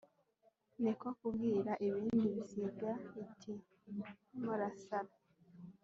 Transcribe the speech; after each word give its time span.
Ni 0.81 0.91
ko 0.99 1.07
kubwira 1.19 1.71
ibindi 1.85 2.25
bisiga 2.35 2.91
iti 3.23 3.51
«murasara 4.41 5.13